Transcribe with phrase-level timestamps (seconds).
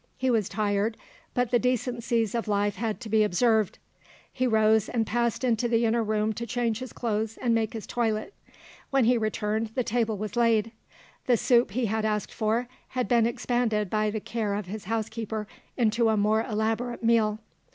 [0.17, 0.97] He was tired,
[1.35, 3.77] but the decencies of life had to be observed;
[4.33, 7.85] he rose, and passed into the inner room to change his clothes and make his
[7.85, 8.33] toilet.
[8.89, 10.71] When he returned, the table was laid;
[11.27, 15.07] the soup he had asked for had been expanded by the care of his house
[15.07, 17.37] keeper into a more elaborate meal.